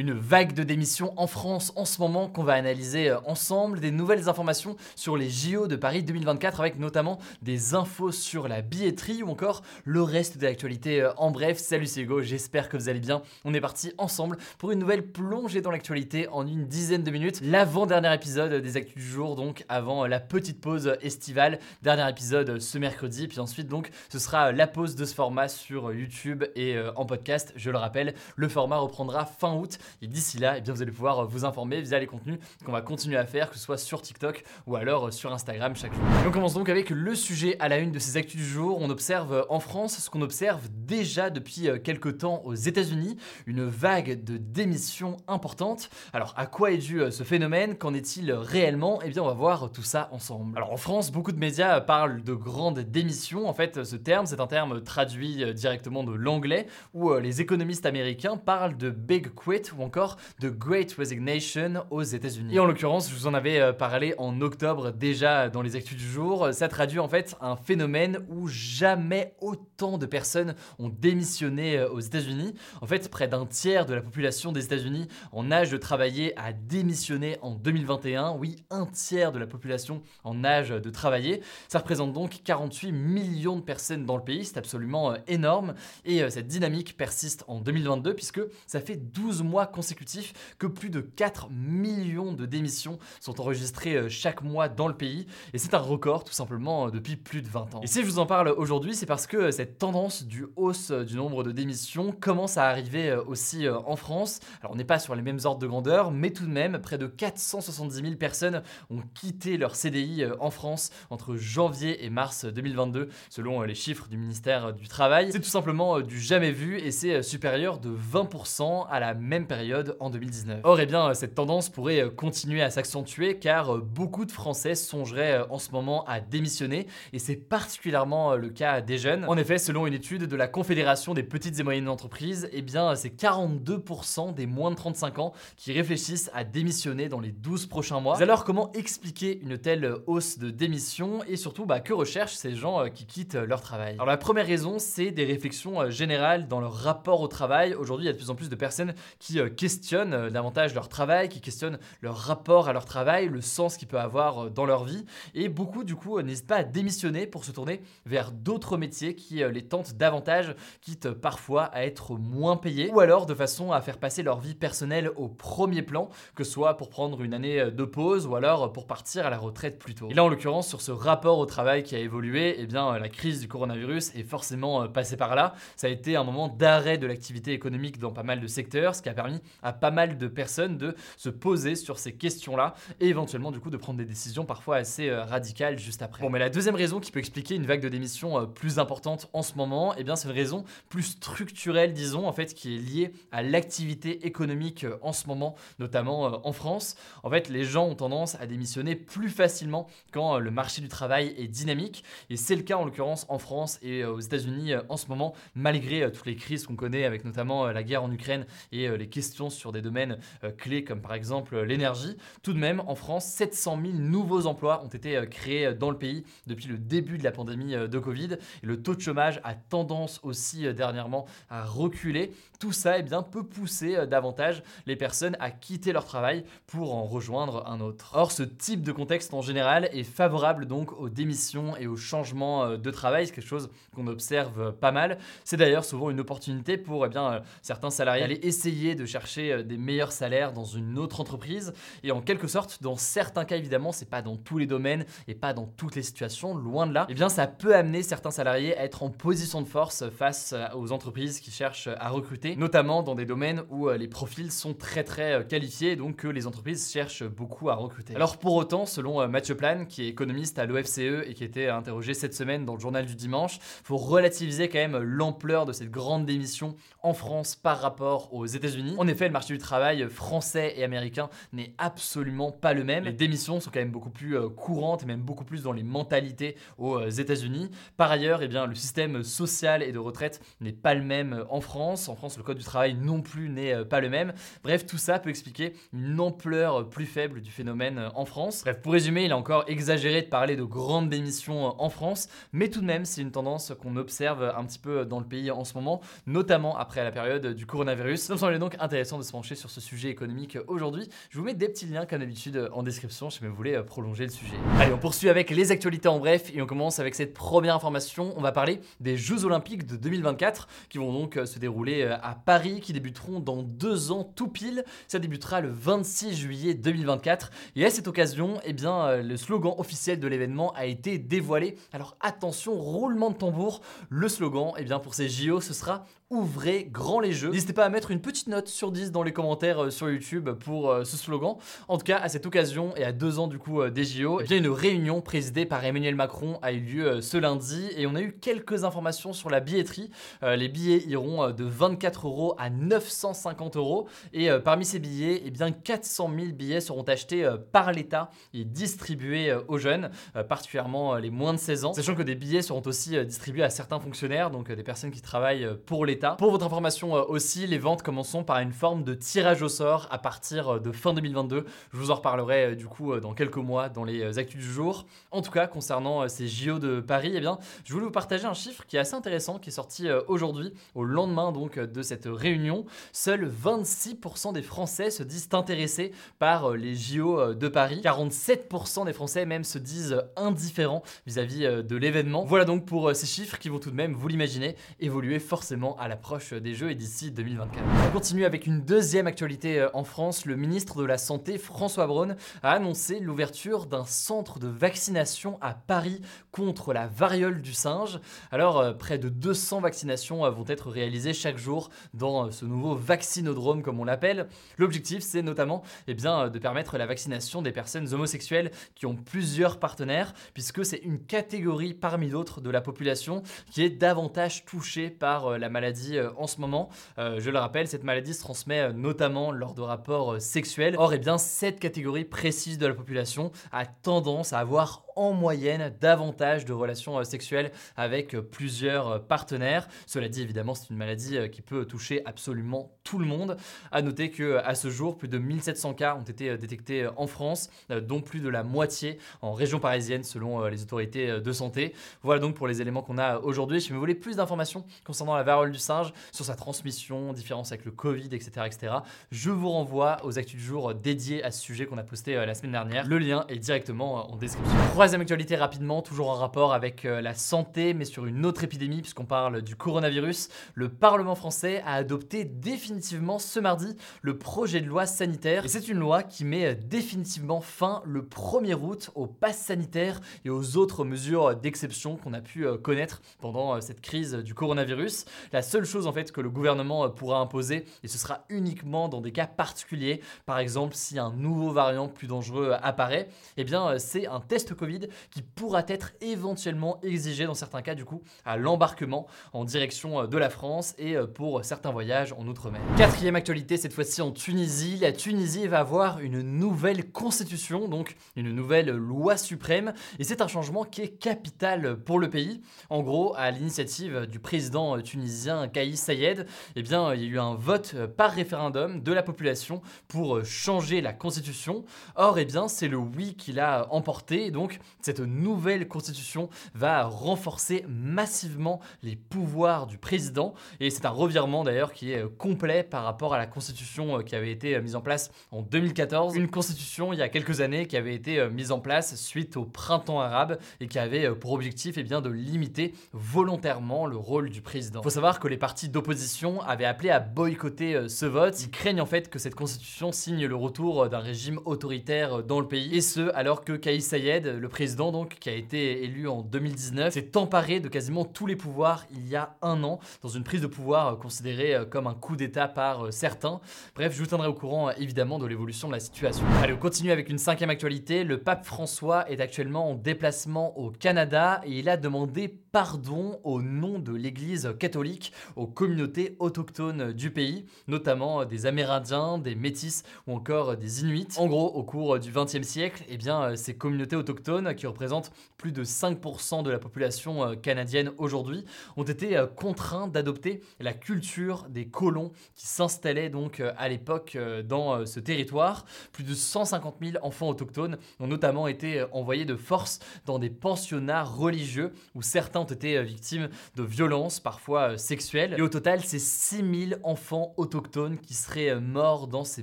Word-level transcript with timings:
Une 0.00 0.14
vague 0.14 0.54
de 0.54 0.62
démissions 0.62 1.12
en 1.18 1.26
France 1.26 1.74
en 1.76 1.84
ce 1.84 2.00
moment 2.00 2.26
qu'on 2.26 2.42
va 2.42 2.54
analyser 2.54 3.10
euh, 3.10 3.18
ensemble, 3.26 3.80
des 3.80 3.90
nouvelles 3.90 4.30
informations 4.30 4.74
sur 4.96 5.14
les 5.18 5.28
JO 5.28 5.66
de 5.66 5.76
Paris 5.76 6.02
2024 6.02 6.58
avec 6.60 6.78
notamment 6.78 7.18
des 7.42 7.74
infos 7.74 8.10
sur 8.10 8.48
la 8.48 8.62
billetterie 8.62 9.22
ou 9.22 9.28
encore 9.28 9.60
le 9.84 10.00
reste 10.00 10.38
de 10.38 10.46
l'actualité 10.46 11.02
euh, 11.02 11.12
en 11.18 11.30
bref. 11.30 11.58
Salut 11.58 11.84
c'est 11.84 12.08
j'espère 12.22 12.70
que 12.70 12.78
vous 12.78 12.88
allez 12.88 12.98
bien. 12.98 13.20
On 13.44 13.52
est 13.52 13.60
parti 13.60 13.92
ensemble 13.98 14.38
pour 14.56 14.70
une 14.70 14.78
nouvelle 14.78 15.06
plongée 15.06 15.60
dans 15.60 15.70
l'actualité 15.70 16.28
en 16.28 16.46
une 16.46 16.64
dizaine 16.66 17.02
de 17.02 17.10
minutes. 17.10 17.42
L'avant-dernier 17.42 18.14
épisode 18.14 18.54
des 18.54 18.78
actus 18.78 18.94
du 18.94 19.06
jour 19.06 19.36
donc 19.36 19.66
avant 19.68 20.04
euh, 20.04 20.08
la 20.08 20.18
petite 20.18 20.62
pause 20.62 20.96
estivale. 21.02 21.58
Dernier 21.82 22.08
épisode 22.08 22.58
ce 22.58 22.78
mercredi 22.78 23.28
puis 23.28 23.38
ensuite 23.38 23.68
donc 23.68 23.90
ce 24.08 24.18
sera 24.18 24.50
la 24.50 24.66
pause 24.66 24.96
de 24.96 25.04
ce 25.04 25.14
format 25.14 25.48
sur 25.48 25.92
YouTube 25.92 26.44
et 26.56 26.78
en 26.96 27.04
podcast. 27.04 27.52
Je 27.56 27.70
le 27.70 27.76
rappelle, 27.76 28.14
le 28.36 28.48
format 28.48 28.78
reprendra 28.78 29.26
fin 29.26 29.52
août 29.52 29.78
et 30.02 30.06
d'ici 30.06 30.38
là, 30.38 30.58
eh 30.58 30.60
bien, 30.60 30.72
vous 30.72 30.82
allez 30.82 30.92
pouvoir 30.92 31.26
vous 31.26 31.44
informer 31.44 31.80
via 31.80 31.98
les 31.98 32.06
contenus 32.06 32.38
qu'on 32.64 32.72
va 32.72 32.82
continuer 32.82 33.16
à 33.16 33.26
faire, 33.26 33.50
que 33.50 33.56
ce 33.56 33.62
soit 33.62 33.78
sur 33.78 34.02
TikTok 34.02 34.42
ou 34.66 34.76
alors 34.76 35.08
euh, 35.08 35.10
sur 35.10 35.32
Instagram 35.32 35.74
chaque 35.76 35.94
jour. 35.94 36.02
Et 36.24 36.26
on 36.26 36.30
commence 36.30 36.54
donc 36.54 36.68
avec 36.68 36.90
le 36.90 37.14
sujet 37.14 37.56
à 37.60 37.68
la 37.68 37.78
une 37.78 37.92
de 37.92 37.98
ces 37.98 38.16
actus 38.16 38.40
du 38.40 38.46
jour. 38.46 38.78
On 38.80 38.90
observe 38.90 39.32
euh, 39.32 39.42
en 39.48 39.60
France 39.60 39.98
ce 39.98 40.10
qu'on 40.10 40.22
observe 40.22 40.68
déjà 40.70 41.30
depuis 41.30 41.68
euh, 41.68 41.78
quelques 41.78 42.18
temps 42.18 42.42
aux 42.44 42.54
États-Unis, 42.54 43.16
une 43.46 43.64
vague 43.64 44.24
de 44.24 44.36
démissions 44.36 45.16
importante. 45.28 45.90
Alors 46.12 46.34
à 46.36 46.46
quoi 46.46 46.72
est 46.72 46.78
dû 46.78 47.02
ce 47.10 47.24
phénomène? 47.24 47.76
Qu'en 47.76 47.94
est-il 47.94 48.32
réellement? 48.32 49.00
Eh 49.04 49.10
bien 49.10 49.22
on 49.22 49.26
va 49.26 49.34
voir 49.34 49.70
tout 49.72 49.82
ça 49.82 50.08
ensemble. 50.12 50.56
Alors 50.56 50.72
en 50.72 50.76
France, 50.76 51.10
beaucoup 51.10 51.32
de 51.32 51.38
médias 51.38 51.80
parlent 51.80 52.22
de 52.22 52.34
grandes 52.34 52.80
démissions. 52.80 53.48
En 53.48 53.54
fait, 53.54 53.84
ce 53.84 53.96
terme, 53.96 54.26
c'est 54.26 54.40
un 54.40 54.46
terme 54.46 54.82
traduit 54.82 55.54
directement 55.54 56.04
de 56.04 56.12
l'anglais 56.12 56.66
où 56.94 57.12
les 57.14 57.40
économistes 57.40 57.86
américains 57.86 58.36
parlent 58.36 58.76
de 58.76 58.90
big 58.90 59.28
quit 59.34 59.70
encore 59.80 60.16
The 60.40 60.46
Great 60.46 60.92
Resignation 60.92 61.84
aux 61.90 62.02
États-Unis. 62.02 62.54
Et 62.54 62.58
en 62.58 62.66
l'occurrence, 62.66 63.10
je 63.10 63.14
vous 63.14 63.26
en 63.26 63.34
avais 63.34 63.60
euh, 63.60 63.72
parlé 63.72 64.14
en 64.18 64.40
octobre 64.40 64.92
déjà 64.92 65.48
dans 65.48 65.62
les 65.62 65.76
actus 65.76 65.96
du 65.96 66.04
jour. 66.04 66.48
Ça 66.52 66.68
traduit 66.68 66.98
en 66.98 67.08
fait 67.08 67.36
un 67.40 67.56
phénomène 67.56 68.24
où 68.28 68.48
jamais 68.48 69.34
autant 69.40 69.98
de 69.98 70.06
personnes 70.06 70.54
ont 70.78 70.88
démissionné 70.88 71.78
euh, 71.78 71.90
aux 71.90 72.00
États-Unis. 72.00 72.54
En 72.80 72.86
fait, 72.86 73.10
près 73.10 73.28
d'un 73.28 73.46
tiers 73.46 73.86
de 73.86 73.94
la 73.94 74.02
population 74.02 74.52
des 74.52 74.64
États-Unis 74.64 75.08
en 75.32 75.50
âge 75.50 75.70
de 75.70 75.76
travailler 75.76 76.38
a 76.38 76.52
démissionné 76.52 77.36
en 77.42 77.52
2021. 77.54 78.32
Oui, 78.32 78.56
un 78.70 78.86
tiers 78.86 79.32
de 79.32 79.38
la 79.38 79.46
population 79.46 80.02
en 80.24 80.44
âge 80.44 80.70
de 80.70 80.90
travailler. 80.90 81.42
Ça 81.68 81.78
représente 81.78 82.12
donc 82.12 82.40
48 82.44 82.92
millions 82.92 83.56
de 83.56 83.62
personnes 83.62 84.04
dans 84.04 84.16
le 84.16 84.24
pays. 84.24 84.44
C'est 84.44 84.58
absolument 84.58 85.12
euh, 85.12 85.16
énorme. 85.26 85.74
Et 86.04 86.28
cette 86.30 86.46
dynamique 86.46 86.96
persiste 86.96 87.44
en 87.48 87.60
2022 87.60 88.14
puisque 88.14 88.40
ça 88.66 88.80
fait 88.80 88.96
12 88.96 89.42
mois 89.42 89.59
consécutif 89.66 90.32
que 90.58 90.66
plus 90.66 90.90
de 90.90 91.00
4 91.00 91.48
millions 91.50 92.32
de 92.32 92.46
démissions 92.46 92.98
sont 93.20 93.40
enregistrées 93.40 93.96
euh, 93.96 94.08
chaque 94.08 94.42
mois 94.42 94.68
dans 94.68 94.88
le 94.88 94.94
pays. 94.94 95.26
Et 95.52 95.58
c'est 95.58 95.74
un 95.74 95.78
record 95.78 96.24
tout 96.24 96.32
simplement 96.32 96.86
euh, 96.86 96.90
depuis 96.90 97.16
plus 97.16 97.42
de 97.42 97.48
20 97.48 97.74
ans. 97.74 97.80
Et 97.82 97.86
si 97.86 98.00
je 98.00 98.06
vous 98.06 98.18
en 98.18 98.26
parle 98.26 98.48
aujourd'hui, 98.48 98.94
c'est 98.94 99.06
parce 99.06 99.26
que 99.26 99.36
euh, 99.36 99.50
cette 99.50 99.78
tendance 99.78 100.24
du 100.24 100.46
hausse 100.56 100.90
du 100.90 101.16
nombre 101.16 101.42
de 101.42 101.52
démissions 101.52 102.12
commence 102.12 102.56
à 102.56 102.68
arriver 102.68 103.14
aussi 103.26 103.68
en 103.68 103.96
France. 103.96 104.40
Alors 104.60 104.72
on 104.72 104.76
n'est 104.76 104.84
pas 104.84 104.98
sur 104.98 105.14
les 105.14 105.22
mêmes 105.22 105.38
ordres 105.44 105.60
de 105.60 105.66
grandeur, 105.66 106.10
mais 106.10 106.30
tout 106.30 106.44
de 106.44 106.50
même, 106.50 106.78
près 106.80 106.98
de 106.98 107.06
470 107.06 108.02
000 108.02 108.14
personnes 108.16 108.62
ont 108.90 109.02
quitté 109.14 109.56
leur 109.56 109.76
CDI 109.76 110.24
en 110.38 110.50
France 110.50 110.90
entre 111.10 111.36
janvier 111.36 112.04
et 112.04 112.10
mars 112.10 112.44
2022, 112.44 113.08
selon 113.28 113.62
les 113.62 113.74
chiffres 113.74 114.08
du 114.08 114.16
ministère 114.16 114.72
du 114.72 114.88
Travail. 114.88 115.30
C'est 115.32 115.40
tout 115.40 115.48
simplement 115.48 116.00
du 116.00 116.20
jamais 116.20 116.52
vu 116.52 116.78
et 116.78 116.90
c'est 116.90 117.22
supérieur 117.22 117.78
de 117.78 117.90
20% 117.90 118.86
à 118.88 119.00
la 119.00 119.14
même 119.14 119.46
période 119.50 119.96
en 119.98 120.10
2019. 120.10 120.60
Or, 120.62 120.78
eh 120.78 120.86
bien, 120.86 121.12
cette 121.12 121.34
tendance 121.34 121.70
pourrait 121.70 122.04
euh, 122.04 122.08
continuer 122.08 122.62
à 122.62 122.70
s'accentuer 122.70 123.40
car 123.40 123.74
euh, 123.74 123.80
beaucoup 123.80 124.24
de 124.24 124.30
Français 124.30 124.76
songeraient 124.76 125.40
euh, 125.40 125.44
en 125.50 125.58
ce 125.58 125.72
moment 125.72 126.04
à 126.04 126.20
démissionner 126.20 126.86
et 127.12 127.18
c'est 127.18 127.34
particulièrement 127.34 128.36
le 128.36 128.48
cas 128.50 128.80
des 128.80 128.96
jeunes. 128.96 129.24
En 129.24 129.36
effet, 129.36 129.58
selon 129.58 129.88
une 129.88 129.94
étude 129.94 130.26
de 130.26 130.36
la 130.36 130.46
Confédération 130.46 131.14
des 131.14 131.24
petites 131.24 131.58
et 131.58 131.64
moyennes 131.64 131.88
entreprises, 131.88 132.48
eh 132.52 132.62
bien, 132.62 132.94
c'est 132.94 133.08
42% 133.08 134.32
des 134.32 134.46
moins 134.46 134.70
de 134.70 134.76
35 134.76 135.18
ans 135.18 135.32
qui 135.56 135.72
réfléchissent 135.72 136.30
à 136.32 136.44
démissionner 136.44 137.08
dans 137.08 137.18
les 137.18 137.32
12 137.32 137.66
prochains 137.66 137.98
mois. 137.98 138.22
Alors, 138.22 138.44
comment 138.44 138.70
expliquer 138.74 139.40
une 139.42 139.58
telle 139.58 139.96
hausse 140.06 140.38
de 140.38 140.50
démission 140.50 141.24
et 141.26 141.34
surtout, 141.34 141.66
bah, 141.66 141.80
que 141.80 141.92
recherchent 141.92 142.36
ces 142.36 142.54
gens 142.54 142.88
qui 142.88 143.04
quittent 143.04 143.34
leur 143.34 143.62
travail? 143.62 143.94
Alors, 143.94 144.06
la 144.06 144.16
première 144.16 144.46
raison, 144.46 144.78
c'est 144.78 145.10
des 145.10 145.24
réflexions 145.24 145.90
générales 145.90 146.46
dans 146.46 146.60
leur 146.60 146.74
rapport 146.74 147.20
au 147.20 147.26
travail. 147.26 147.74
Aujourd'hui, 147.74 148.04
il 148.04 148.06
y 148.06 148.10
a 148.10 148.12
de 148.12 148.18
plus 148.18 148.30
en 148.30 148.36
plus 148.36 148.48
de 148.48 148.54
personnes 148.54 148.94
qui 149.18 149.39
questionnent 149.48 150.14
euh, 150.14 150.30
davantage 150.30 150.74
leur 150.74 150.88
travail, 150.88 151.28
qui 151.28 151.40
questionnent 151.40 151.78
leur 152.02 152.16
rapport 152.16 152.68
à 152.68 152.72
leur 152.72 152.84
travail, 152.84 153.28
le 153.28 153.40
sens 153.40 153.76
qu'ils 153.76 153.88
peuvent 153.88 154.00
avoir 154.00 154.46
euh, 154.46 154.50
dans 154.50 154.66
leur 154.66 154.84
vie. 154.84 155.04
Et 155.34 155.48
beaucoup, 155.48 155.84
du 155.84 155.94
coup, 155.94 156.18
euh, 156.18 156.22
n'hésitent 156.22 156.46
pas 156.46 156.56
à 156.56 156.64
démissionner 156.64 157.26
pour 157.26 157.44
se 157.44 157.52
tourner 157.52 157.80
vers 158.06 158.32
d'autres 158.32 158.76
métiers 158.76 159.14
qui 159.14 159.42
les 159.50 159.62
tentent 159.62 159.94
davantage, 159.94 160.54
quitte 160.80 161.10
parfois 161.10 161.64
à 161.64 161.84
être 161.84 162.16
moins 162.16 162.56
payés, 162.56 162.90
ou 162.92 163.00
alors 163.00 163.26
de 163.26 163.34
façon 163.34 163.72
à 163.72 163.80
faire 163.80 163.98
passer 163.98 164.22
leur 164.22 164.40
vie 164.40 164.54
personnelle 164.54 165.10
au 165.16 165.28
premier 165.28 165.82
plan, 165.82 166.08
que 166.34 166.44
ce 166.44 166.50
soit 166.50 166.76
pour 166.76 166.88
prendre 166.90 167.22
une 167.22 167.34
année 167.34 167.70
de 167.70 167.84
pause 167.84 168.26
ou 168.26 168.34
alors 168.34 168.72
pour 168.72 168.86
partir 168.86 169.26
à 169.26 169.30
la 169.30 169.38
retraite 169.38 169.78
plus 169.78 169.94
tôt. 169.94 170.08
Et 170.10 170.14
là, 170.14 170.24
en 170.24 170.28
l'occurrence, 170.28 170.68
sur 170.68 170.80
ce 170.80 170.90
rapport 170.90 171.38
au 171.38 171.46
travail 171.46 171.82
qui 171.82 171.94
a 171.94 171.98
évolué, 171.98 172.56
eh 172.58 172.66
bien, 172.66 172.98
la 172.98 173.08
crise 173.08 173.40
du 173.40 173.48
coronavirus 173.48 174.14
est 174.14 174.24
forcément 174.24 174.88
passée 174.88 175.16
par 175.16 175.34
là. 175.34 175.54
Ça 175.76 175.86
a 175.86 175.90
été 175.90 176.16
un 176.16 176.24
moment 176.24 176.48
d'arrêt 176.48 176.98
de 176.98 177.06
l'activité 177.06 177.52
économique 177.52 177.98
dans 177.98 178.12
pas 178.12 178.22
mal 178.22 178.40
de 178.40 178.46
secteurs, 178.46 178.94
ce 178.94 179.02
qui 179.02 179.08
a 179.08 179.14
permis 179.14 179.29
à 179.62 179.72
pas 179.72 179.90
mal 179.90 180.18
de 180.18 180.26
personnes 180.26 180.78
de 180.78 180.94
se 181.16 181.28
poser 181.28 181.74
sur 181.76 181.98
ces 181.98 182.12
questions-là 182.12 182.74
et 183.00 183.08
éventuellement 183.08 183.50
du 183.50 183.60
coup 183.60 183.70
de 183.70 183.76
prendre 183.76 183.98
des 183.98 184.04
décisions 184.04 184.44
parfois 184.44 184.76
assez 184.76 185.08
euh, 185.08 185.24
radicales 185.24 185.78
juste 185.78 186.02
après. 186.02 186.22
Bon, 186.22 186.30
mais 186.30 186.38
la 186.38 186.50
deuxième 186.50 186.74
raison 186.74 187.00
qui 187.00 187.12
peut 187.12 187.18
expliquer 187.18 187.54
une 187.54 187.66
vague 187.66 187.80
de 187.80 187.88
démission 187.88 188.40
euh, 188.40 188.46
plus 188.46 188.78
importante 188.78 189.28
en 189.32 189.42
ce 189.42 189.54
moment, 189.54 189.94
eh 189.96 190.04
bien 190.04 190.16
c'est 190.16 190.28
une 190.28 190.34
raison 190.34 190.64
plus 190.88 191.02
structurelle, 191.02 191.92
disons, 191.92 192.26
en 192.26 192.32
fait, 192.32 192.54
qui 192.54 192.76
est 192.76 192.78
liée 192.78 193.12
à 193.32 193.42
l'activité 193.42 194.26
économique 194.26 194.84
euh, 194.84 194.98
en 195.02 195.12
ce 195.12 195.26
moment, 195.26 195.54
notamment 195.78 196.46
en 196.46 196.52
France. 196.52 196.96
En 197.22 197.30
fait, 197.30 197.48
les 197.48 197.64
gens 197.64 197.86
ont 197.86 197.94
tendance 197.94 198.34
à 198.36 198.46
démissionner 198.46 198.96
plus 198.96 199.28
facilement 199.28 199.86
quand 200.12 200.38
le 200.38 200.50
marché 200.50 200.82
du 200.82 200.88
travail 200.88 201.34
est 201.36 201.48
dynamique 201.48 202.04
et 202.28 202.36
c'est 202.36 202.56
le 202.56 202.62
cas 202.62 202.76
en 202.76 202.84
l'occurrence 202.84 203.26
en 203.28 203.38
France 203.38 203.78
et 203.82 204.04
aux 204.04 204.20
États-Unis 204.20 204.72
en 204.88 204.96
ce 204.96 205.08
moment, 205.08 205.34
malgré 205.54 206.10
toutes 206.12 206.26
les 206.26 206.36
crises 206.36 206.66
qu'on 206.66 206.76
connaît 206.76 207.04
avec 207.04 207.24
notamment 207.24 207.66
la 207.66 207.82
guerre 207.82 208.02
en 208.02 208.10
Ukraine 208.10 208.46
et 208.72 208.88
les 208.96 209.08
questions 209.08 209.19
sur 209.22 209.72
des 209.72 209.82
domaines 209.82 210.18
euh, 210.44 210.50
clés 210.50 210.84
comme 210.84 211.00
par 211.00 211.14
exemple 211.14 211.54
euh, 211.54 211.64
l'énergie. 211.64 212.16
Tout 212.42 212.52
de 212.52 212.58
même, 212.58 212.82
en 212.86 212.94
France, 212.94 213.26
700 213.26 213.78
000 213.82 213.94
nouveaux 213.98 214.46
emplois 214.46 214.82
ont 214.84 214.88
été 214.88 215.16
euh, 215.16 215.26
créés 215.26 215.74
dans 215.74 215.90
le 215.90 215.98
pays 215.98 216.24
depuis 216.46 216.68
le 216.68 216.78
début 216.78 217.18
de 217.18 217.24
la 217.24 217.32
pandémie 217.32 217.72
de 217.72 217.98
Covid. 217.98 218.38
Et 218.62 218.66
le 218.66 218.82
taux 218.82 218.94
de 218.94 219.00
chômage 219.00 219.40
a 219.44 219.54
tendance 219.54 220.20
aussi 220.22 220.72
dernièrement 220.74 221.26
à 221.48 221.64
reculer. 221.64 222.32
Tout 222.58 222.72
ça 222.72 222.98
eh 222.98 223.02
bien, 223.02 223.22
peut 223.22 223.42
pousser 223.42 224.06
davantage 224.06 224.62
les 224.86 224.96
personnes 224.96 225.36
à 225.40 225.50
quitter 225.50 225.92
leur 225.92 226.04
travail 226.04 226.44
pour 226.66 226.94
en 226.94 227.04
rejoindre 227.04 227.66
un 227.66 227.80
autre. 227.80 228.10
Or, 228.14 228.32
ce 228.32 228.42
type 228.42 228.82
de 228.82 228.92
contexte 228.92 229.32
en 229.32 229.40
général 229.40 229.88
est 229.92 230.04
favorable 230.04 230.66
donc 230.66 230.92
aux 230.92 231.08
démissions 231.08 231.76
et 231.76 231.86
aux 231.86 231.96
changements 231.96 232.76
de 232.76 232.90
travail. 232.90 233.26
C'est 233.26 233.34
quelque 233.34 233.46
chose 233.46 233.70
qu'on 233.94 234.06
observe 234.06 234.72
pas 234.72 234.92
mal. 234.92 235.18
C'est 235.44 235.56
d'ailleurs 235.56 235.84
souvent 235.84 236.10
une 236.10 236.20
opportunité 236.20 236.76
pour 236.76 237.06
eh 237.06 237.08
bien, 237.08 237.42
certains 237.62 237.90
salariés 237.90 238.20
d'aller 238.20 238.40
essayer 238.42 238.94
de 238.94 239.04
chercher 239.10 239.52
euh, 239.52 239.62
des 239.62 239.76
meilleurs 239.76 240.12
salaires 240.12 240.52
dans 240.52 240.64
une 240.64 240.98
autre 240.98 241.20
entreprise. 241.20 241.72
Et 242.02 242.12
en 242.12 242.20
quelque 242.20 242.46
sorte, 242.46 242.82
dans 242.82 242.96
certains 242.96 243.44
cas 243.44 243.56
évidemment, 243.56 243.92
c'est 243.92 244.08
pas 244.08 244.22
dans 244.22 244.36
tous 244.36 244.58
les 244.58 244.66
domaines 244.66 245.04
et 245.28 245.34
pas 245.34 245.52
dans 245.52 245.66
toutes 245.66 245.96
les 245.96 246.02
situations, 246.02 246.54
loin 246.54 246.86
de 246.86 246.94
là. 246.94 247.06
Et 247.08 247.14
bien 247.14 247.28
ça 247.28 247.46
peut 247.46 247.74
amener 247.74 248.02
certains 248.02 248.30
salariés 248.30 248.76
à 248.76 248.84
être 248.84 249.02
en 249.02 249.10
position 249.10 249.60
de 249.62 249.68
force 249.68 250.08
face 250.10 250.54
aux 250.74 250.92
entreprises 250.92 251.40
qui 251.40 251.50
cherchent 251.50 251.88
à 251.88 252.08
recruter, 252.10 252.56
notamment 252.56 253.02
dans 253.02 253.14
des 253.14 253.26
domaines 253.26 253.62
où 253.70 253.88
les 253.90 254.08
profils 254.08 254.50
sont 254.50 254.74
très 254.74 255.04
très 255.04 255.46
qualifiés, 255.46 255.96
donc 255.96 256.16
que 256.16 256.28
les 256.28 256.46
entreprises 256.46 256.90
cherchent 256.90 257.24
beaucoup 257.24 257.70
à 257.70 257.74
recruter. 257.74 258.14
Alors 258.14 258.38
pour 258.38 258.54
autant, 258.54 258.86
selon 258.86 259.26
Mathieu 259.28 259.56
Plan, 259.56 259.84
qui 259.86 260.04
est 260.04 260.08
économiste 260.08 260.58
à 260.58 260.66
l'OFCE 260.66 261.26
et 261.26 261.34
qui 261.34 261.44
était 261.44 261.68
interrogé 261.68 262.14
cette 262.14 262.34
semaine 262.34 262.64
dans 262.64 262.74
le 262.74 262.80
journal 262.80 263.06
du 263.06 263.14
dimanche, 263.14 263.58
faut 263.84 263.96
relativiser 263.96 264.68
quand 264.68 264.78
même 264.78 264.96
l'ampleur 264.98 265.66
de 265.66 265.72
cette 265.72 265.90
grande 265.90 266.26
démission 266.26 266.76
en 267.02 267.14
France 267.14 267.56
par 267.56 267.80
rapport 267.80 268.32
aux 268.32 268.46
États-Unis. 268.46 268.94
En 269.00 269.08
effet, 269.08 269.28
le 269.28 269.32
marché 269.32 269.54
du 269.54 269.58
travail 269.58 270.06
français 270.10 270.74
et 270.76 270.84
américain 270.84 271.30
n'est 271.54 271.72
absolument 271.78 272.52
pas 272.52 272.74
le 272.74 272.84
même. 272.84 273.04
Les 273.04 273.14
démissions 273.14 273.58
sont 273.58 273.70
quand 273.70 273.80
même 273.80 273.90
beaucoup 273.90 274.10
plus 274.10 274.36
euh, 274.36 274.50
courantes 274.50 275.04
et 275.04 275.06
même 275.06 275.22
beaucoup 275.22 275.44
plus 275.44 275.62
dans 275.62 275.72
les 275.72 275.82
mentalités 275.82 276.54
aux 276.76 276.98
euh, 276.98 277.08
États-Unis. 277.08 277.70
Par 277.96 278.10
ailleurs, 278.10 278.42
eh 278.42 278.48
bien, 278.48 278.66
le 278.66 278.74
système 278.74 279.22
social 279.22 279.82
et 279.82 279.92
de 279.92 279.98
retraite 279.98 280.42
n'est 280.60 280.74
pas 280.74 280.92
le 280.92 281.02
même 281.02 281.32
euh, 281.32 281.44
en 281.48 281.62
France. 281.62 282.10
En 282.10 282.14
France, 282.14 282.36
le 282.36 282.42
code 282.42 282.58
du 282.58 282.62
travail 282.62 282.92
non 282.92 283.22
plus 283.22 283.48
n'est 283.48 283.86
pas 283.86 284.02
le 284.02 284.10
même. 284.10 284.34
Bref, 284.62 284.84
tout 284.84 284.98
ça 284.98 285.18
peut 285.18 285.30
expliquer 285.30 285.72
une 285.94 286.20
ampleur 286.20 286.90
plus 286.90 287.06
faible 287.06 287.40
du 287.40 287.50
phénomène 287.50 288.10
en 288.14 288.26
France. 288.26 288.60
Bref, 288.64 288.82
pour 288.82 288.92
résumer, 288.92 289.24
il 289.24 289.30
est 289.30 289.32
encore 289.32 289.64
exagéré 289.66 290.20
de 290.20 290.28
parler 290.28 290.56
de 290.56 290.64
grandes 290.64 291.08
démissions 291.08 291.74
en 291.82 291.88
France, 291.88 292.28
mais 292.52 292.68
tout 292.68 292.82
de 292.82 292.86
même, 292.86 293.06
c'est 293.06 293.22
une 293.22 293.32
tendance 293.32 293.72
qu'on 293.80 293.96
observe 293.96 294.52
un 294.54 294.64
petit 294.66 294.78
peu 294.78 295.06
dans 295.06 295.20
le 295.20 295.26
pays 295.26 295.50
en 295.50 295.64
ce 295.64 295.72
moment, 295.72 296.02
notamment 296.26 296.76
après 296.76 297.02
la 297.02 297.12
période 297.12 297.46
du 297.46 297.64
coronavirus. 297.64 298.28
Donc 298.28 298.76
intéressant 298.90 299.18
de 299.18 299.22
se 299.22 299.30
pencher 299.30 299.54
sur 299.54 299.70
ce 299.70 299.80
sujet 299.80 300.08
économique 300.08 300.58
aujourd'hui. 300.66 301.08
Je 301.30 301.38
vous 301.38 301.44
mets 301.44 301.54
des 301.54 301.68
petits 301.68 301.86
liens 301.86 302.06
comme 302.06 302.18
d'habitude 302.18 302.68
en 302.72 302.82
description 302.82 303.30
si 303.30 303.38
vous 303.38 303.54
voulez 303.54 303.80
prolonger 303.84 304.24
le 304.24 304.32
sujet. 304.32 304.56
Allez, 304.80 304.92
on 304.92 304.98
poursuit 304.98 305.28
avec 305.28 305.50
les 305.50 305.70
actualités 305.70 306.08
en 306.08 306.18
bref 306.18 306.50
et 306.52 306.60
on 306.60 306.66
commence 306.66 306.98
avec 306.98 307.14
cette 307.14 307.32
première 307.32 307.76
information. 307.76 308.34
On 308.36 308.40
va 308.40 308.50
parler 308.50 308.80
des 308.98 309.16
Jeux 309.16 309.44
Olympiques 309.44 309.86
de 309.86 309.94
2024 309.94 310.66
qui 310.88 310.98
vont 310.98 311.12
donc 311.12 311.38
se 311.44 311.60
dérouler 311.60 312.02
à 312.02 312.34
Paris, 312.34 312.80
qui 312.80 312.92
débuteront 312.92 313.38
dans 313.38 313.62
deux 313.62 314.10
ans 314.10 314.24
tout 314.24 314.48
pile. 314.48 314.84
Ça 315.06 315.20
débutera 315.20 315.60
le 315.60 315.70
26 315.70 316.34
juillet 316.34 316.74
2024 316.74 317.52
et 317.76 317.84
à 317.84 317.90
cette 317.90 318.08
occasion, 318.08 318.60
eh 318.64 318.72
bien, 318.72 319.18
le 319.18 319.36
slogan 319.36 319.72
officiel 319.78 320.18
de 320.18 320.26
l'événement 320.26 320.72
a 320.72 320.86
été 320.86 321.16
dévoilé. 321.18 321.76
Alors 321.92 322.16
attention, 322.20 322.74
roulement 322.74 323.30
de 323.30 323.36
tambour, 323.36 323.82
le 324.08 324.28
slogan, 324.28 324.72
eh 324.78 324.82
bien, 324.82 324.98
pour 324.98 325.14
ces 325.14 325.28
JO, 325.28 325.60
ce 325.60 325.74
sera 325.74 326.06
ouvrez 326.30 326.84
grand 326.84 327.18
les 327.18 327.32
jeux. 327.32 327.50
N'hésitez 327.50 327.72
pas 327.72 327.84
à 327.84 327.88
mettre 327.88 328.12
une 328.12 328.20
petite 328.20 328.46
note 328.46 328.68
sur 328.68 328.92
10 328.92 329.10
dans 329.10 329.24
les 329.24 329.32
commentaires 329.32 329.84
euh, 329.84 329.90
sur 329.90 330.08
YouTube 330.08 330.48
pour 330.50 330.88
euh, 330.88 331.02
ce 331.02 331.16
slogan. 331.16 331.56
En 331.88 331.98
tout 331.98 332.04
cas, 332.04 332.18
à 332.18 332.28
cette 332.28 332.46
occasion 332.46 332.94
et 332.96 333.02
à 333.02 333.10
deux 333.10 333.40
ans 333.40 333.48
du 333.48 333.58
coup 333.58 333.82
euh, 333.82 333.90
des 333.90 334.04
JO, 334.04 334.40
eh 334.40 334.44
bien 334.44 334.58
une 334.58 334.68
réunion 334.68 335.22
présidée 335.22 335.66
par 335.66 335.84
Emmanuel 335.84 336.14
Macron 336.14 336.60
a 336.62 336.70
eu 336.72 336.78
lieu 336.78 337.20
ce 337.20 337.36
lundi 337.36 337.88
et 337.96 338.06
on 338.06 338.14
a 338.14 338.20
eu 338.20 338.32
quelques 338.32 338.84
informations 338.84 339.32
sur 339.32 339.50
la 339.50 339.58
billetterie. 339.58 340.10
les 340.42 340.68
billets 340.68 341.02
iront 341.08 341.50
de 341.50 341.64
24 341.64 342.26
euros 342.26 342.54
à 342.58 342.70
950 342.70 343.76
euros 343.76 344.06
et 344.32 344.48
parmi 344.64 344.84
ces 344.84 344.98
billets, 344.98 345.42
eh 345.44 345.50
bien 345.50 345.72
400 345.72 346.30
000 346.34 346.52
billets 346.52 346.80
seront 346.80 347.02
achetés 347.02 347.48
par 347.72 347.92
l'État 347.92 348.30
et 348.54 348.64
distribués 348.64 349.54
aux 349.68 349.78
jeunes, 349.78 350.10
particulièrement 350.48 351.16
les 351.16 351.30
moins 351.30 351.52
de 351.52 351.58
16 351.58 351.84
ans. 351.84 351.92
Sachant 351.92 352.14
que 352.14 352.22
des 352.22 352.34
billets 352.34 352.62
seront 352.62 352.82
aussi 352.86 353.22
distribués 353.24 353.64
à 353.64 353.70
certains 353.70 354.00
fonctionnaires, 354.00 354.50
donc 354.50 354.70
des 354.70 354.82
personnes 354.82 355.10
qui 355.10 355.22
travaillent 355.22 355.68
pour 355.86 356.06
l'État 356.06 356.19
pour 356.38 356.50
votre 356.50 356.64
information 356.66 357.16
euh, 357.16 357.22
aussi, 357.22 357.66
les 357.66 357.78
ventes 357.78 358.02
commenceront 358.02 358.44
par 358.44 358.58
une 358.58 358.72
forme 358.72 359.04
de 359.04 359.14
tirage 359.14 359.62
au 359.62 359.68
sort 359.68 360.06
à 360.10 360.18
partir 360.18 360.74
euh, 360.74 360.78
de 360.78 360.92
fin 360.92 361.14
2022. 361.14 361.64
Je 361.92 361.96
vous 361.96 362.10
en 362.10 362.16
reparlerai 362.16 362.64
euh, 362.64 362.74
du 362.74 362.86
coup 362.86 363.18
dans 363.18 363.32
quelques 363.32 363.56
mois 363.56 363.88
dans 363.88 364.04
les 364.04 364.38
actus 364.38 364.60
du 364.60 364.70
jour. 364.70 365.06
En 365.30 365.42
tout 365.42 365.50
cas, 365.50 365.66
concernant 365.66 366.28
ces 366.28 366.46
JO 366.46 366.78
de 366.78 367.00
Paris, 367.00 367.32
eh 367.34 367.40
bien, 367.40 367.58
je 367.84 367.92
voulais 367.92 368.04
vous 368.04 368.10
partager 368.10 368.44
un 368.44 368.54
chiffre 368.54 368.84
qui 368.86 368.96
est 368.96 369.00
assez 369.00 369.14
intéressant, 369.14 369.58
qui 369.58 369.70
est 369.70 369.72
sorti 369.72 370.08
aujourd'hui, 370.28 370.72
au 370.94 371.04
lendemain 371.04 371.52
donc 371.52 371.78
de 371.78 372.02
cette 372.02 372.26
réunion. 372.26 372.84
Seuls 373.12 373.48
26% 373.48 374.52
des 374.52 374.62
Français 374.62 375.10
se 375.10 375.22
disent 375.22 375.48
intéressés 375.52 376.12
par 376.38 376.72
les 376.72 376.94
JO 376.94 377.54
de 377.54 377.68
Paris. 377.68 378.00
47% 378.02 379.06
des 379.06 379.12
Français 379.12 379.46
même 379.46 379.64
se 379.64 379.78
disent 379.78 380.22
indifférents 380.36 381.02
vis-à-vis 381.26 381.82
de 381.82 381.96
l'événement. 381.96 382.44
Voilà 382.44 382.64
donc 382.64 382.84
pour 382.86 383.14
ces 383.14 383.26
chiffres 383.26 383.58
qui 383.58 383.68
vont 383.68 383.78
tout 383.78 383.90
de 383.90 383.96
même, 383.96 384.14
vous 384.14 384.28
l'imaginez, 384.28 384.76
évoluer 385.00 385.38
forcément 385.38 385.96
à 385.98 386.08
l'approche 386.10 386.52
des 386.52 386.74
Jeux 386.74 386.90
et 386.90 386.96
d'ici 386.96 387.30
2024. 387.30 387.84
On 388.08 388.10
continue 388.10 388.44
avec 388.44 388.66
une 388.66 388.80
deuxième 388.80 389.28
actualité 389.28 389.78
euh, 389.78 389.88
en 389.94 390.02
France. 390.02 390.44
Le 390.44 390.56
ministre 390.56 391.00
de 391.00 391.04
la 391.04 391.18
Santé, 391.18 391.56
François 391.56 392.08
Braun, 392.08 392.34
a 392.64 392.72
annoncé 392.72 393.20
l'ouverture 393.20 393.86
d'un 393.86 394.04
centre 394.04 394.58
de 394.58 394.66
vaccination 394.66 395.56
à 395.60 395.72
Paris 395.72 396.20
contre 396.50 396.92
la 396.92 397.06
variole 397.06 397.62
du 397.62 397.72
singe. 397.72 398.18
Alors, 398.50 398.80
euh, 398.80 398.92
près 398.92 399.18
de 399.18 399.28
200 399.28 399.82
vaccinations 399.82 400.44
euh, 400.44 400.50
vont 400.50 400.64
être 400.66 400.90
réalisées 400.90 401.32
chaque 401.32 401.58
jour 401.58 401.90
dans 402.12 402.50
ce 402.50 402.64
nouveau 402.64 402.96
vaccinodrome, 402.96 403.84
comme 403.84 404.00
on 404.00 404.04
l'appelle. 404.04 404.48
L'objectif, 404.78 405.22
c'est 405.22 405.42
notamment 405.42 405.84
eh 406.08 406.14
bien, 406.14 406.48
de 406.48 406.58
permettre 406.58 406.98
la 406.98 407.06
vaccination 407.06 407.62
des 407.62 407.70
personnes 407.70 408.12
homosexuelles 408.12 408.72
qui 408.96 409.06
ont 409.06 409.14
plusieurs 409.14 409.78
partenaires, 409.78 410.34
puisque 410.54 410.84
c'est 410.84 410.98
une 411.04 411.20
catégorie 411.20 411.94
parmi 411.94 412.30
d'autres 412.30 412.60
de 412.60 412.70
la 412.70 412.80
population 412.80 413.44
qui 413.70 413.84
est 413.84 413.90
davantage 413.90 414.64
touchée 414.64 415.08
par 415.08 415.56
la 415.56 415.68
maladie 415.68 415.99
euh, 416.12 416.30
en 416.36 416.46
ce 416.46 416.60
moment. 416.60 416.88
Euh, 417.18 417.40
je 417.40 417.50
le 417.50 417.58
rappelle, 417.58 417.88
cette 417.88 418.04
maladie 418.04 418.34
se 418.34 418.40
transmet 418.40 418.80
euh, 418.80 418.92
notamment 418.92 419.52
lors 419.52 419.74
de 419.74 419.82
rapports 419.82 420.40
sexuels. 420.40 420.94
Or, 420.98 421.12
et 421.12 421.16
eh 421.16 421.18
bien, 421.18 421.38
cette 421.38 421.78
catégorie 421.80 422.24
précise 422.24 422.78
de 422.78 422.86
la 422.86 422.94
population 422.94 423.52
a 423.72 423.86
tendance 423.86 424.52
à 424.52 424.58
avoir 424.58 425.04
en 425.16 425.32
moyenne 425.32 425.92
davantage 426.00 426.64
de 426.64 426.72
relations 426.72 427.18
euh, 427.18 427.24
sexuelles 427.24 427.70
avec 427.96 428.34
euh, 428.34 428.42
plusieurs 428.42 429.08
euh, 429.08 429.18
partenaires. 429.18 429.88
Cela 430.06 430.28
dit, 430.28 430.42
évidemment, 430.42 430.74
c'est 430.74 430.90
une 430.90 430.96
maladie 430.96 431.38
qui 431.50 431.62
peut 431.62 431.84
toucher 431.84 432.22
absolument 432.24 432.92
tout 433.04 433.18
le 433.18 433.24
monde. 433.24 433.56
À 433.92 434.02
noter 434.02 434.30
que 434.30 434.58
à 434.58 434.74
ce 434.74 434.90
jour, 434.90 435.16
plus 435.16 435.28
de 435.28 435.38
1700 435.38 435.94
cas 435.94 436.14
ont 436.14 436.22
été 436.22 436.56
détectés 436.56 437.08
en 437.16 437.26
France, 437.26 437.70
dont 437.88 438.20
plus 438.20 438.40
de 438.40 438.48
la 438.48 438.62
moitié 438.62 439.18
en 439.42 439.52
région 439.52 439.80
parisienne 439.80 440.22
selon 440.22 440.64
les 440.66 440.82
autorités 440.82 441.40
de 441.40 441.52
santé. 441.52 441.94
Voilà 442.22 442.40
donc 442.40 442.54
pour 442.54 442.68
les 442.68 442.80
éléments 442.80 443.02
qu'on 443.02 443.18
a 443.18 443.38
aujourd'hui. 443.38 443.80
Si 443.80 443.92
vous 443.92 443.98
voulez 443.98 444.14
plus 444.14 444.36
d'informations 444.36 444.84
concernant 445.04 445.36
la 445.36 445.42
variole 445.42 445.72
du 445.72 445.78
singe, 445.78 446.12
sur 446.32 446.44
sa 446.44 446.54
transmission, 446.54 447.32
différence 447.32 447.72
avec 447.72 447.84
le 447.84 447.90
Covid, 447.90 448.28
etc., 448.32 448.66
etc., 448.66 448.94
je 449.30 449.50
vous 449.50 449.70
renvoie 449.70 450.18
aux 450.24 450.38
actus 450.38 450.56
du 450.56 450.64
jour 450.64 450.94
dédiés 450.94 451.42
à 451.42 451.50
ce 451.50 451.60
sujet 451.60 451.86
qu'on 451.86 451.98
a 451.98 452.04
posté 452.04 452.34
la 452.34 452.54
semaine 452.54 452.72
dernière. 452.72 453.06
Le 453.06 453.18
lien 453.18 453.44
est 453.48 453.58
directement 453.58 454.30
en 454.32 454.36
description. 454.36 454.78
Troisième 455.10 455.22
actualité 455.22 455.56
rapidement, 455.56 456.02
toujours 456.02 456.30
en 456.30 456.34
rapport 456.34 456.72
avec 456.72 457.04
euh, 457.04 457.20
la 457.20 457.34
santé, 457.34 457.94
mais 457.94 458.04
sur 458.04 458.26
une 458.26 458.46
autre 458.46 458.62
épidémie, 458.62 459.00
puisqu'on 459.00 459.24
parle 459.24 459.60
du 459.60 459.74
coronavirus. 459.74 460.50
Le 460.74 460.88
Parlement 460.88 461.34
français 461.34 461.82
a 461.84 461.94
adopté 461.94 462.44
définitivement 462.44 463.40
ce 463.40 463.58
mardi 463.58 463.96
le 464.22 464.38
projet 464.38 464.80
de 464.80 464.86
loi 464.86 465.06
sanitaire. 465.06 465.64
Et 465.64 465.68
c'est 465.68 465.88
une 465.88 465.98
loi 465.98 466.22
qui 466.22 466.44
met 466.44 466.64
euh, 466.64 466.74
définitivement 466.76 467.60
fin 467.60 468.02
le 468.04 468.22
1er 468.22 468.74
août 468.74 469.10
au 469.16 469.26
pass 469.26 469.58
sanitaire 469.58 470.20
et 470.44 470.50
aux 470.50 470.76
autres 470.76 471.04
mesures 471.04 471.56
d'exception 471.56 472.16
qu'on 472.16 472.32
a 472.32 472.40
pu 472.40 472.64
euh, 472.64 472.78
connaître 472.78 473.20
pendant 473.40 473.80
cette 473.80 474.02
crise 474.02 474.34
du 474.34 474.54
coronavirus. 474.54 475.24
La 475.52 475.62
seule 475.62 475.86
chose 475.86 476.06
en 476.06 476.12
fait 476.12 476.30
que 476.30 476.40
le 476.40 476.50
gouvernement 476.50 477.10
pourra 477.10 477.40
imposer, 477.40 477.84
et 478.04 478.06
ce 478.06 478.16
sera 478.16 478.44
uniquement 478.48 479.08
dans 479.08 479.20
des 479.20 479.32
cas 479.32 479.48
particuliers, 479.48 480.20
par 480.46 480.60
exemple 480.60 480.94
si 480.94 481.18
un 481.18 481.32
nouveau 481.32 481.72
variant 481.72 482.06
plus 482.06 482.28
dangereux 482.28 482.76
apparaît, 482.80 483.28
eh 483.56 483.64
bien 483.64 483.98
c'est 483.98 484.28
un 484.28 484.38
test 484.38 484.74
Covid 484.74 484.89
qui 485.30 485.42
pourra 485.42 485.84
être 485.86 486.12
éventuellement 486.20 487.00
exigé 487.02 487.46
dans 487.46 487.54
certains 487.54 487.82
cas 487.82 487.94
du 487.94 488.04
coup 488.04 488.22
à 488.44 488.56
l'embarquement 488.56 489.26
en 489.52 489.64
direction 489.64 490.20
euh, 490.20 490.26
de 490.26 490.38
la 490.38 490.50
France 490.50 490.94
et 490.98 491.16
euh, 491.16 491.26
pour 491.26 491.64
certains 491.64 491.90
voyages 491.90 492.32
en 492.32 492.46
Outre-mer. 492.46 492.80
Quatrième 492.96 493.36
actualité, 493.36 493.76
cette 493.76 493.92
fois-ci 493.92 494.22
en 494.22 494.32
Tunisie. 494.32 494.98
La 495.00 495.12
Tunisie 495.12 495.66
va 495.66 495.80
avoir 495.80 496.20
une 496.20 496.40
nouvelle 496.40 497.10
constitution, 497.12 497.88
donc 497.88 498.16
une 498.36 498.52
nouvelle 498.52 498.90
loi 498.90 499.36
suprême, 499.36 499.92
et 500.18 500.24
c'est 500.24 500.40
un 500.40 500.48
changement 500.48 500.84
qui 500.84 501.02
est 501.02 501.08
capital 501.08 501.96
pour 501.96 502.18
le 502.18 502.28
pays. 502.28 502.60
En 502.88 503.02
gros, 503.02 503.34
à 503.36 503.50
l'initiative 503.50 504.26
du 504.26 504.40
président 504.40 504.96
euh, 504.96 505.02
tunisien 505.02 505.68
Kais 505.68 505.94
Sayed, 505.94 506.46
eh 506.76 506.82
bien, 506.82 507.14
il 507.14 507.22
y 507.22 507.24
a 507.24 507.28
eu 507.28 507.38
un 507.38 507.54
vote 507.54 507.94
par 508.16 508.32
référendum 508.32 509.02
de 509.02 509.12
la 509.12 509.22
population 509.22 509.82
pour 510.08 510.44
changer 510.44 511.00
la 511.00 511.12
constitution. 511.12 511.84
Or, 512.16 512.38
eh 512.38 512.44
bien, 512.44 512.68
c'est 512.68 512.88
le 512.88 512.96
oui 512.96 513.34
qui 513.36 513.52
l'a 513.52 513.86
emporté, 513.90 514.50
donc 514.50 514.79
cette 515.00 515.20
nouvelle 515.20 515.88
constitution 515.88 516.48
va 516.74 517.04
renforcer 517.04 517.84
massivement 517.88 518.80
les 519.02 519.16
pouvoirs 519.16 519.86
du 519.86 519.98
président. 519.98 520.54
Et 520.80 520.90
c'est 520.90 521.06
un 521.06 521.10
revirement 521.10 521.64
d'ailleurs 521.64 521.92
qui 521.92 522.12
est 522.12 522.24
complet 522.36 522.82
par 522.82 523.04
rapport 523.04 523.34
à 523.34 523.38
la 523.38 523.46
constitution 523.46 524.22
qui 524.22 524.34
avait 524.34 524.50
été 524.50 524.80
mise 524.80 524.96
en 524.96 525.00
place 525.00 525.30
en 525.50 525.62
2014. 525.62 526.36
Une 526.36 526.50
constitution 526.50 527.12
il 527.12 527.18
y 527.18 527.22
a 527.22 527.28
quelques 527.28 527.60
années 527.60 527.86
qui 527.86 527.96
avait 527.96 528.14
été 528.14 528.48
mise 528.48 528.72
en 528.72 528.80
place 528.80 529.16
suite 529.16 529.56
au 529.56 529.64
printemps 529.64 530.20
arabe 530.20 530.58
et 530.80 530.86
qui 530.86 530.98
avait 530.98 531.30
pour 531.34 531.52
objectif 531.52 531.96
eh 531.98 532.02
bien, 532.02 532.20
de 532.20 532.30
limiter 532.30 532.94
volontairement 533.12 534.06
le 534.06 534.16
rôle 534.16 534.50
du 534.50 534.62
président. 534.62 535.00
Il 535.00 535.04
faut 535.04 535.10
savoir 535.10 535.40
que 535.40 535.48
les 535.48 535.56
partis 535.56 535.88
d'opposition 535.88 536.60
avaient 536.62 536.84
appelé 536.84 537.10
à 537.10 537.20
boycotter 537.20 538.08
ce 538.08 538.26
vote. 538.26 538.60
Ils 538.62 538.70
craignent 538.70 539.00
en 539.00 539.06
fait 539.06 539.30
que 539.30 539.38
cette 539.38 539.54
constitution 539.54 540.12
signe 540.12 540.46
le 540.46 540.56
retour 540.56 541.08
d'un 541.08 541.18
régime 541.18 541.60
autoritaire 541.64 542.42
dans 542.42 542.60
le 542.60 542.68
pays. 542.68 542.94
Et 542.96 543.00
ce, 543.00 543.32
alors 543.34 543.64
que 543.64 543.72
Kais 543.72 544.00
Sayed, 544.00 544.46
le 544.46 544.68
président 544.70 545.12
donc, 545.12 545.36
qui 545.38 545.50
a 545.50 545.54
été 545.54 546.04
élu 546.04 546.28
en 546.28 546.42
2019, 546.42 547.12
s'est 547.12 547.36
emparé 547.36 547.80
de 547.80 547.88
quasiment 547.88 548.24
tous 548.24 548.46
les 548.46 548.56
pouvoirs 548.56 549.04
il 549.10 549.28
y 549.28 549.36
a 549.36 549.56
un 549.62 549.84
an, 549.84 550.00
dans 550.22 550.28
une 550.28 550.44
prise 550.44 550.62
de 550.62 550.66
pouvoir 550.66 551.18
considérée 551.18 551.76
comme 551.90 552.06
un 552.06 552.14
coup 552.14 552.36
d'État 552.36 552.68
par 552.68 553.12
certains. 553.12 553.60
Bref, 553.94 554.14
je 554.14 554.20
vous 554.20 554.26
tiendrai 554.26 554.48
au 554.48 554.54
courant 554.54 554.90
évidemment 554.92 555.38
de 555.38 555.46
l'évolution 555.46 555.88
de 555.88 555.94
la 555.94 556.00
situation. 556.00 556.44
Allez, 556.62 556.72
on 556.72 556.78
continue 556.78 557.10
avec 557.10 557.28
une 557.28 557.38
cinquième 557.38 557.70
actualité. 557.70 558.24
Le 558.24 558.38
pape 558.38 558.64
François 558.64 559.30
est 559.30 559.40
actuellement 559.40 559.90
en 559.90 559.94
déplacement 559.94 560.78
au 560.78 560.90
Canada 560.90 561.60
et 561.64 561.78
il 561.78 561.88
a 561.88 561.96
demandé 561.96 562.48
pardon 562.48 563.40
au 563.44 563.62
nom 563.62 563.98
de 563.98 564.14
l'Église 564.14 564.74
catholique 564.78 565.32
aux 565.56 565.66
communautés 565.66 566.36
autochtones 566.38 567.12
du 567.12 567.30
pays, 567.30 567.66
notamment 567.88 568.44
des 568.44 568.66
Amérindiens, 568.66 569.38
des 569.38 569.54
Métis 569.54 570.04
ou 570.26 570.34
encore 570.34 570.76
des 570.76 571.02
Inuits. 571.02 571.28
En 571.36 571.46
gros, 571.46 571.68
au 571.68 571.82
cours 571.82 572.18
du 572.18 572.30
XXe 572.32 572.66
siècle, 572.66 573.04
eh 573.08 573.16
bien, 573.16 573.56
ces 573.56 573.74
communautés 573.74 574.16
autochtones, 574.16 574.59
qui 574.76 574.86
représentent 574.86 575.32
plus 575.56 575.72
de 575.72 575.84
5% 575.84 576.62
de 576.62 576.70
la 576.70 576.78
population 576.78 577.44
euh, 577.44 577.54
canadienne 577.54 578.12
aujourd'hui, 578.18 578.64
ont 578.96 579.02
été 579.02 579.36
euh, 579.36 579.46
contraints 579.46 580.08
d'adopter 580.08 580.60
la 580.78 580.92
culture 580.92 581.66
des 581.68 581.86
colons 581.86 582.32
qui 582.54 582.66
s'installaient 582.66 583.28
donc 583.30 583.60
euh, 583.60 583.72
à 583.76 583.88
l'époque 583.88 584.36
dans 584.64 585.06
ce 585.06 585.20
territoire. 585.20 585.84
Plus 586.12 586.24
de 586.24 586.34
150 586.34 586.96
000 587.02 587.24
enfants 587.24 587.48
autochtones 587.48 587.98
ont 588.18 588.26
notamment 588.26 588.66
été 588.66 589.04
envoyés 589.12 589.44
de 589.44 589.56
force 589.56 590.00
dans 590.26 590.38
des 590.38 590.50
pensionnats 590.50 591.24
religieux 591.24 591.92
où 592.14 592.22
certains 592.22 592.60
ont 592.60 592.64
été 592.64 593.02
victimes 593.02 593.48
de 593.76 593.82
violences, 593.82 594.40
parfois 594.40 594.98
sexuelles. 594.98 595.54
Et 595.58 595.62
au 595.62 595.68
total, 595.68 596.00
c'est 596.04 596.18
6 596.18 596.88
000 596.88 597.00
enfants 597.02 597.54
autochtones 597.56 598.18
qui 598.18 598.34
seraient 598.34 598.80
morts 598.80 599.28
dans 599.28 599.44
ces 599.44 599.62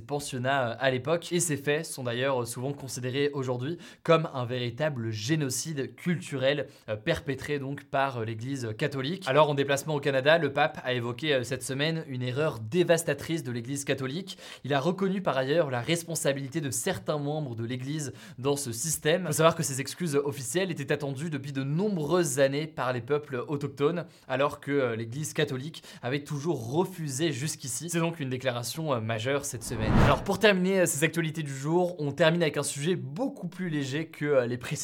pensionnats 0.00 0.70
à 0.70 0.90
l'époque. 0.90 1.32
Et 1.32 1.40
ces 1.40 1.56
faits 1.56 1.86
sont 1.86 2.04
d'ailleurs 2.04 2.46
souvent 2.46 2.72
considérés 2.72 3.30
aujourd'hui 3.32 3.78
comme 4.02 4.28
un 4.34 4.44
véritable 4.44 4.87
génocide 5.10 5.94
culturel 5.94 6.68
euh, 6.88 6.96
perpétré 6.96 7.58
donc 7.58 7.84
par 7.84 8.18
euh, 8.18 8.24
l'Église 8.24 8.68
catholique. 8.76 9.24
Alors 9.26 9.50
en 9.50 9.54
déplacement 9.54 9.94
au 9.94 10.00
Canada, 10.00 10.38
le 10.38 10.52
pape 10.52 10.80
a 10.84 10.92
évoqué 10.92 11.34
euh, 11.34 11.44
cette 11.44 11.62
semaine 11.62 12.04
une 12.08 12.22
erreur 12.22 12.58
dévastatrice 12.60 13.42
de 13.42 13.52
l'Église 13.52 13.84
catholique. 13.84 14.38
Il 14.64 14.74
a 14.74 14.80
reconnu 14.80 15.20
par 15.22 15.36
ailleurs 15.36 15.70
la 15.70 15.80
responsabilité 15.80 16.60
de 16.60 16.70
certains 16.70 17.18
membres 17.18 17.54
de 17.54 17.64
l'Église 17.64 18.12
dans 18.38 18.56
ce 18.56 18.72
système. 18.72 19.22
Il 19.22 19.26
faut 19.28 19.32
savoir 19.32 19.54
que 19.54 19.62
ces 19.62 19.80
excuses 19.80 20.16
officielles 20.16 20.70
étaient 20.70 20.92
attendues 20.92 21.30
depuis 21.30 21.52
de 21.52 21.62
nombreuses 21.62 22.40
années 22.40 22.66
par 22.66 22.92
les 22.92 23.00
peuples 23.00 23.44
autochtones, 23.48 24.06
alors 24.28 24.60
que 24.60 24.94
l'Église 24.94 25.32
catholique 25.32 25.82
avait 26.02 26.24
toujours 26.24 26.72
refusé 26.72 27.32
jusqu'ici. 27.32 27.88
C'est 27.90 28.00
donc 28.00 28.20
une 28.20 28.30
déclaration 28.30 29.00
majeure 29.00 29.44
cette 29.44 29.64
semaine. 29.64 29.92
Alors 30.04 30.24
pour 30.24 30.38
terminer 30.38 30.86
ces 30.86 31.04
actualités 31.04 31.42
du 31.42 31.54
jour, 31.54 31.96
on 31.98 32.12
termine 32.12 32.42
avec 32.42 32.56
un 32.56 32.62
sujet 32.62 32.96
beaucoup 32.96 33.48
plus 33.48 33.68
léger 33.68 34.06
que 34.06 34.46
les 34.46 34.56
précédents. 34.56 34.77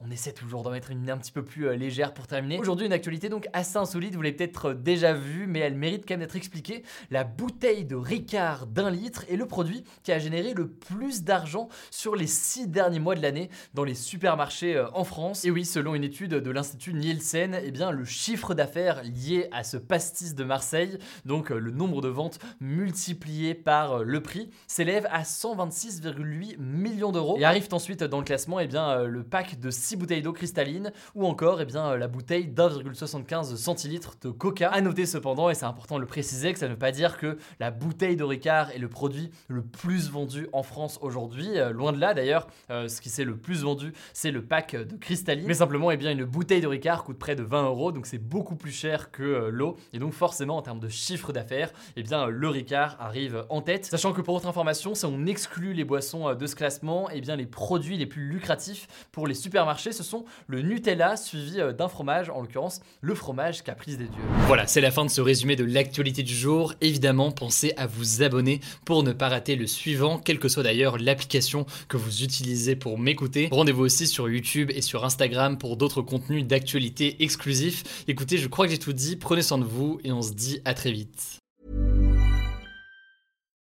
On 0.00 0.10
essaie 0.10 0.32
toujours 0.32 0.62
d'en 0.62 0.70
mettre 0.70 0.90
une 0.90 1.08
un 1.10 1.16
petit 1.16 1.32
peu 1.32 1.44
plus 1.44 1.74
légère 1.76 2.12
pour 2.12 2.26
terminer. 2.26 2.58
Aujourd'hui, 2.58 2.86
une 2.86 2.92
actualité 2.92 3.28
donc 3.28 3.48
assez 3.52 3.76
insolite, 3.76 4.14
vous 4.14 4.22
l'avez 4.22 4.36
peut-être 4.36 4.72
déjà 4.72 5.12
vu, 5.14 5.46
mais 5.46 5.60
elle 5.60 5.74
mérite 5.74 6.04
quand 6.06 6.14
même 6.14 6.20
d'être 6.20 6.36
expliquée. 6.36 6.82
La 7.10 7.24
bouteille 7.24 7.84
de 7.84 7.96
Ricard 7.96 8.66
d'un 8.66 8.90
litre 8.90 9.24
est 9.30 9.36
le 9.36 9.46
produit 9.46 9.84
qui 10.02 10.12
a 10.12 10.18
généré 10.18 10.54
le 10.54 10.68
plus 10.68 11.22
d'argent 11.22 11.68
sur 11.90 12.14
les 12.16 12.26
six 12.26 12.68
derniers 12.68 12.98
mois 12.98 13.14
de 13.14 13.22
l'année 13.22 13.50
dans 13.74 13.84
les 13.84 13.94
supermarchés 13.94 14.84
en 14.94 15.04
France. 15.04 15.44
Et 15.44 15.50
oui, 15.50 15.64
selon 15.64 15.94
une 15.94 16.04
étude 16.04 16.34
de 16.34 16.50
l'Institut 16.50 16.94
Nielsen, 16.94 17.58
eh 17.62 17.70
bien, 17.70 17.90
le 17.90 18.04
chiffre 18.04 18.54
d'affaires 18.54 19.02
lié 19.02 19.48
à 19.52 19.64
ce 19.64 19.76
pastis 19.76 20.34
de 20.34 20.44
Marseille, 20.44 20.98
donc 21.24 21.50
le 21.50 21.70
nombre 21.70 22.00
de 22.00 22.08
ventes 22.08 22.38
multiplié 22.60 23.54
par 23.54 24.04
le 24.04 24.22
prix, 24.22 24.50
s'élève 24.66 25.06
à 25.10 25.22
126,8 25.22 26.58
millions 26.58 27.12
d'euros. 27.12 27.36
Et 27.38 27.44
arrive 27.44 27.68
ensuite 27.72 28.02
dans 28.04 28.18
le 28.18 28.24
classement 28.24 28.60
eh 28.60 28.66
bien, 28.66 29.04
le 29.04 29.22
de 29.60 29.70
6 29.70 29.96
bouteilles 29.96 30.22
d'eau 30.22 30.32
cristalline 30.32 30.92
ou 31.14 31.24
encore 31.24 31.60
eh 31.60 31.64
bien, 31.64 31.96
la 31.96 32.08
bouteille 32.08 32.48
d'1,75 32.48 33.56
centilitres 33.56 34.16
de 34.20 34.30
coca. 34.30 34.68
A 34.68 34.80
noter 34.80 35.06
cependant, 35.06 35.48
et 35.48 35.54
c'est 35.54 35.64
important 35.64 35.94
de 35.94 36.00
le 36.00 36.06
préciser, 36.06 36.52
que 36.52 36.58
ça 36.58 36.66
ne 36.66 36.72
veut 36.72 36.78
pas 36.78 36.90
dire 36.90 37.18
que 37.18 37.38
la 37.60 37.70
bouteille 37.70 38.16
de 38.16 38.24
Ricard 38.24 38.72
est 38.72 38.78
le 38.78 38.88
produit 38.88 39.30
le 39.46 39.62
plus 39.62 40.10
vendu 40.10 40.48
en 40.52 40.64
France 40.64 40.98
aujourd'hui. 41.02 41.48
loin 41.72 41.92
de 41.92 42.00
là 42.00 42.14
d'ailleurs, 42.14 42.48
ce 42.68 43.00
qui 43.00 43.10
s'est 43.10 43.24
le 43.24 43.36
plus 43.36 43.62
vendu, 43.62 43.92
c'est 44.12 44.32
le 44.32 44.42
pack 44.42 44.74
de 44.74 44.96
cristalline. 44.96 45.46
Mais 45.46 45.54
simplement, 45.54 45.92
eh 45.92 45.96
bien, 45.96 46.10
une 46.10 46.24
bouteille 46.24 46.60
de 46.60 46.66
Ricard 46.66 47.04
coûte 47.04 47.18
près 47.18 47.36
de 47.36 47.44
20 47.44 47.64
euros, 47.64 47.92
donc 47.92 48.06
c'est 48.06 48.18
beaucoup 48.18 48.56
plus 48.56 48.72
cher 48.72 49.12
que 49.12 49.48
l'eau. 49.50 49.76
Et 49.92 50.00
donc 50.00 50.14
forcément, 50.14 50.56
en 50.56 50.62
termes 50.62 50.80
de 50.80 50.88
chiffre 50.88 51.32
d'affaires, 51.32 51.72
eh 51.96 52.02
bien, 52.02 52.26
le 52.26 52.48
Ricard 52.48 52.96
arrive 52.98 53.46
en 53.50 53.62
tête. 53.62 53.84
Sachant 53.84 54.12
que 54.12 54.20
pour 54.20 54.34
votre 54.34 54.48
information, 54.48 54.96
si 54.96 55.06
on 55.06 55.26
exclut 55.26 55.74
les 55.74 55.84
boissons 55.84 56.34
de 56.34 56.46
ce 56.46 56.56
classement, 56.56 57.08
eh 57.12 57.20
bien, 57.20 57.36
les 57.36 57.46
produits 57.46 57.96
les 57.96 58.06
plus 58.06 58.28
lucratifs 58.28 58.88
pour 59.12 59.27
les 59.28 59.34
supermarchés, 59.34 59.92
ce 59.92 60.02
sont 60.02 60.24
le 60.46 60.62
Nutella 60.62 61.16
suivi 61.16 61.58
d'un 61.76 61.88
fromage, 61.88 62.30
en 62.30 62.40
l'occurrence 62.40 62.80
le 63.00 63.14
fromage 63.14 63.62
Caprice 63.62 63.96
des 63.96 64.06
Dieux. 64.06 64.22
Voilà, 64.46 64.66
c'est 64.66 64.80
la 64.80 64.90
fin 64.90 65.04
de 65.04 65.10
ce 65.10 65.20
résumé 65.20 65.54
de 65.54 65.64
l'actualité 65.64 66.22
du 66.22 66.34
jour. 66.34 66.74
Évidemment, 66.80 67.30
pensez 67.30 67.72
à 67.76 67.86
vous 67.86 68.22
abonner 68.22 68.60
pour 68.84 69.02
ne 69.02 69.12
pas 69.12 69.28
rater 69.28 69.54
le 69.56 69.66
suivant, 69.66 70.18
quelle 70.18 70.38
que 70.38 70.48
soit 70.48 70.62
d'ailleurs 70.62 70.98
l'application 70.98 71.66
que 71.88 71.96
vous 71.96 72.22
utilisez 72.22 72.74
pour 72.74 72.98
m'écouter. 72.98 73.48
Rendez-vous 73.52 73.84
aussi 73.84 74.06
sur 74.06 74.28
YouTube 74.28 74.70
et 74.74 74.82
sur 74.82 75.04
Instagram 75.04 75.58
pour 75.58 75.76
d'autres 75.76 76.02
contenus 76.02 76.44
d'actualité 76.44 77.22
exclusifs. 77.22 78.04
Écoutez, 78.08 78.38
je 78.38 78.48
crois 78.48 78.66
que 78.66 78.72
j'ai 78.72 78.78
tout 78.78 78.92
dit, 78.92 79.16
prenez 79.16 79.42
soin 79.42 79.58
de 79.58 79.64
vous 79.64 80.00
et 80.04 80.12
on 80.12 80.22
se 80.22 80.32
dit 80.32 80.60
à 80.64 80.74
très 80.74 80.90
vite. 80.90 81.37